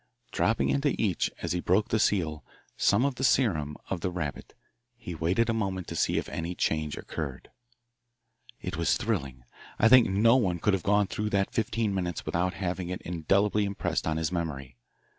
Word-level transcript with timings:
Dropping 0.31 0.69
into 0.69 0.99
each, 0.99 1.29
as 1.43 1.51
he 1.51 1.59
broke 1.59 1.89
the 1.89 1.99
seal, 1.99 2.43
some 2.75 3.05
of 3.05 3.13
the 3.13 3.23
serum 3.23 3.77
of 3.91 4.01
the 4.01 4.09
rabbit, 4.09 4.55
he 4.97 5.13
waited 5.13 5.47
a 5.47 5.53
moment 5.53 5.85
to 5.89 5.95
see 5.95 6.17
if 6.17 6.27
any 6.29 6.55
change 6.55 6.97
occurred. 6.97 7.51
It 8.59 8.77
was 8.77 8.97
thrilling. 8.97 9.43
I 9.77 9.89
think 9.89 10.09
no 10.09 10.37
one 10.37 10.57
could 10.57 10.73
have 10.73 10.81
gone 10.81 11.05
through 11.05 11.29
that 11.29 11.51
fifteen 11.53 11.93
minutes 11.93 12.25
without 12.25 12.55
having 12.55 12.89
it 12.89 13.03
indelibly 13.03 13.63
impressed 13.63 14.07
on 14.07 14.17
his 14.17 14.31
memory. 14.31 14.75